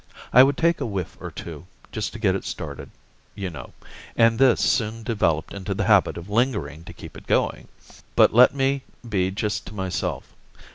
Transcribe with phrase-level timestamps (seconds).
[0.33, 2.89] I would take a whiff or two, just to get it started,
[3.35, 3.71] you know,
[4.15, 7.67] and this soon developed into the habit of lingering to keep it going.
[8.15, 10.33] But let me be just to myself.